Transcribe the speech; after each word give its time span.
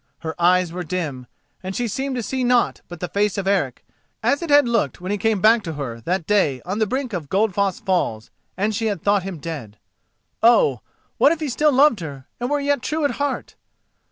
Her 0.21 0.33
eyes 0.41 0.71
were 0.73 0.81
dim, 0.81 1.27
and 1.61 1.75
she 1.75 1.87
seemed 1.87 2.15
to 2.15 2.23
see 2.23 2.43
naught 2.43 2.81
but 2.87 3.01
the 3.01 3.07
face 3.07 3.37
of 3.37 3.45
Eric 3.47 3.85
as 4.23 4.41
it 4.41 4.49
had 4.49 4.67
looked 4.67 4.99
when 4.99 5.11
he 5.11 5.17
came 5.19 5.39
back 5.41 5.61
to 5.61 5.73
her 5.73 6.01
that 6.01 6.25
day 6.25 6.59
on 6.65 6.79
the 6.79 6.87
brink 6.87 7.13
of 7.13 7.29
Goldfoss 7.29 7.79
Falls 7.79 8.31
and 8.57 8.73
she 8.73 8.87
had 8.87 9.03
thought 9.03 9.21
him 9.21 9.37
dead. 9.37 9.77
Oh! 10.41 10.81
what 11.19 11.31
if 11.31 11.39
he 11.39 11.49
still 11.49 11.71
loved 11.71 11.99
her 11.99 12.25
and 12.39 12.49
were 12.49 12.59
yet 12.59 12.81
true 12.81 13.05
at 13.05 13.11
heart? 13.21 13.53